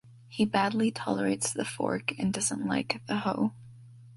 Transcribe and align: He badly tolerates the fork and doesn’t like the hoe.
He 0.27 0.45
badly 0.45 0.89
tolerates 0.89 1.53
the 1.53 1.63
fork 1.63 2.17
and 2.17 2.33
doesn’t 2.33 2.65
like 2.65 3.03
the 3.05 3.17
hoe. 3.17 3.53